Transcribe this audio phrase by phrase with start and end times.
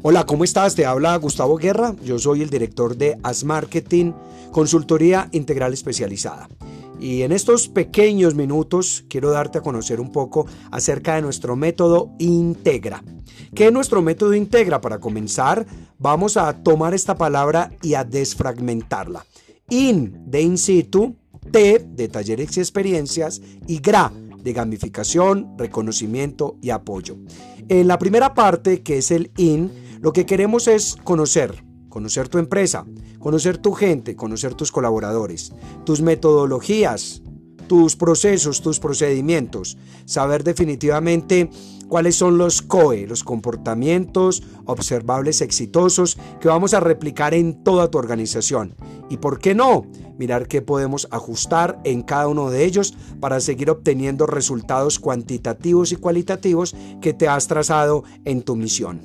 [0.00, 0.76] Hola, ¿cómo estás?
[0.76, 1.92] Te habla Gustavo Guerra.
[2.04, 4.12] Yo soy el director de As Marketing,
[4.52, 6.48] consultoría integral especializada.
[7.00, 12.12] Y en estos pequeños minutos quiero darte a conocer un poco acerca de nuestro método
[12.20, 13.02] Integra.
[13.56, 14.80] ¿Qué es nuestro método Integra?
[14.80, 15.66] Para comenzar,
[15.98, 19.26] vamos a tomar esta palabra y a desfragmentarla.
[19.68, 21.16] In de in situ,
[21.50, 24.12] T de talleres y experiencias y GRA
[24.44, 27.16] de gamificación, reconocimiento y apoyo.
[27.68, 32.38] En la primera parte, que es el IN, lo que queremos es conocer, conocer tu
[32.38, 32.86] empresa,
[33.18, 35.52] conocer tu gente, conocer tus colaboradores,
[35.84, 37.22] tus metodologías,
[37.66, 41.50] tus procesos, tus procedimientos, saber definitivamente
[41.88, 47.98] cuáles son los COE, los comportamientos observables exitosos que vamos a replicar en toda tu
[47.98, 48.74] organización.
[49.08, 49.86] Y por qué no,
[50.18, 55.96] mirar qué podemos ajustar en cada uno de ellos para seguir obteniendo resultados cuantitativos y
[55.96, 59.00] cualitativos que te has trazado en tu misión.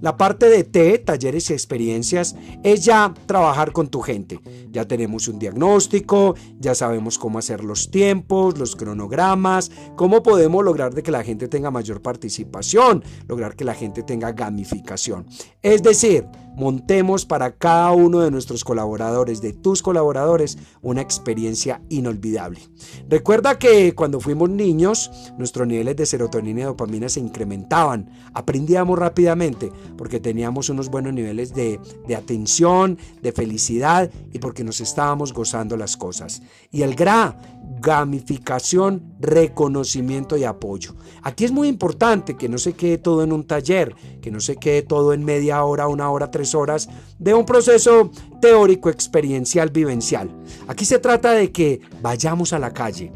[0.00, 4.40] La parte de T, talleres y experiencias, es ya trabajar con tu gente.
[4.70, 10.94] Ya tenemos un diagnóstico, ya sabemos cómo hacer los tiempos, los cronogramas, cómo podemos lograr
[10.94, 15.26] de que la gente tenga mayor participación, lograr que la gente tenga gamificación.
[15.62, 16.26] Es decir,
[16.56, 22.60] montemos para cada uno de nuestros colaboradores, de tus colaboradores, una experiencia inolvidable.
[23.08, 29.70] Recuerda que cuando fuimos niños, nuestros niveles de serotonina y dopamina se incrementaban, aprendíamos rápidamente
[29.96, 31.78] porque teníamos unos buenos niveles de,
[32.16, 36.42] atención, de felicidad y porque nos estábamos gozando las cosas.
[36.70, 37.36] Y el GRA,
[37.80, 40.94] gamificación, reconocimiento y apoyo.
[41.22, 44.56] Aquí es muy importante que no se quede todo en un taller, que no se
[44.56, 50.30] quede todo en media hora, una hora, tres horas de un proceso teórico, experiencial, vivencial.
[50.68, 53.12] Aquí se trata de que vayamos a la calle,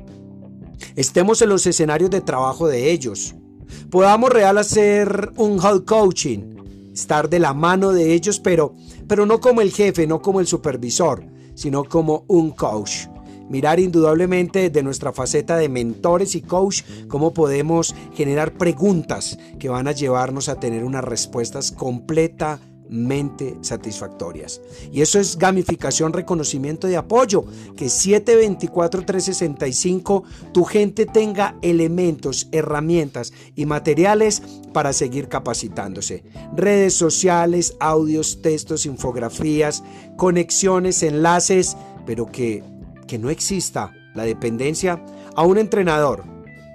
[0.96, 3.34] estemos en los escenarios de trabajo de ellos,
[3.90, 6.56] podamos real hacer un hall coaching,
[6.92, 8.74] estar de la mano de ellos, pero,
[9.06, 13.06] pero no como el jefe, no como el supervisor, sino como un coach
[13.50, 19.88] mirar indudablemente de nuestra faceta de mentores y coach cómo podemos generar preguntas que van
[19.88, 22.70] a llevarnos a tener unas respuestas completamente
[23.60, 24.62] satisfactorias.
[24.92, 27.44] Y eso es gamificación, reconocimiento y apoyo.
[27.76, 30.22] Que 724-365
[30.52, 36.24] tu gente tenga elementos, herramientas y materiales para seguir capacitándose.
[36.56, 39.82] Redes sociales, audios, textos, infografías,
[40.16, 42.62] conexiones, enlaces, pero que
[43.10, 45.04] que no exista la dependencia
[45.34, 46.22] a un entrenador,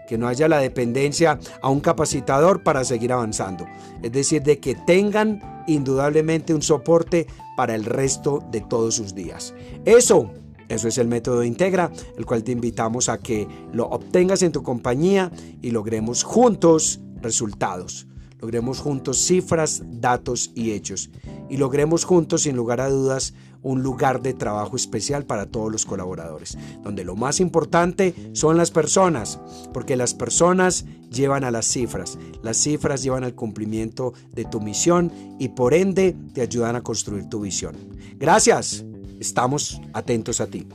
[0.05, 3.65] que no haya la dependencia a un capacitador para seguir avanzando.
[4.03, 7.25] Es decir, de que tengan indudablemente un soporte
[7.55, 9.53] para el resto de todos sus días.
[9.85, 10.33] Eso,
[10.67, 14.61] eso es el método Integra, el cual te invitamos a que lo obtengas en tu
[14.61, 15.31] compañía
[15.61, 18.07] y logremos juntos resultados.
[18.41, 21.09] Logremos juntos cifras, datos y hechos.
[21.49, 23.33] Y logremos juntos, sin lugar a dudas,
[23.65, 28.69] un lugar de trabajo especial para todos los colaboradores, donde lo más importante son las
[28.69, 29.39] personas,
[29.73, 35.11] porque las personas llevan a las cifras, las cifras llevan al cumplimiento de tu misión
[35.39, 37.75] y por ende te ayudan a construir tu visión.
[38.17, 38.85] Gracias,
[39.19, 40.67] estamos atentos a ti.